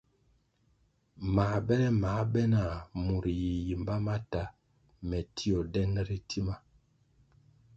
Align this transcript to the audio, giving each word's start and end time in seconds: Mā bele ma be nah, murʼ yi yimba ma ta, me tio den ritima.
Mā 1.35 1.45
bele 1.67 1.87
ma 2.01 2.13
be 2.31 2.41
nah, 2.53 2.75
murʼ 3.05 3.27
yi 3.41 3.51
yimba 3.67 3.95
ma 4.05 4.15
ta, 4.31 4.43
me 5.07 5.17
tio 5.35 5.57
den 5.73 5.91
ritima. 6.09 6.55